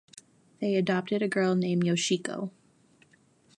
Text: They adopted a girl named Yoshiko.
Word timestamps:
They 0.59 0.75
adopted 0.77 1.21
a 1.21 1.27
girl 1.27 1.53
named 1.53 1.83
Yoshiko. 1.85 2.49